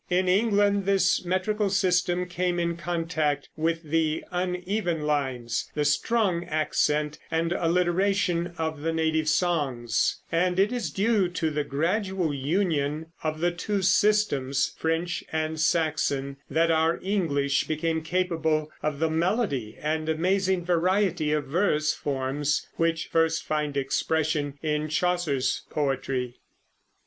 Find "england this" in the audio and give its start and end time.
0.27-1.23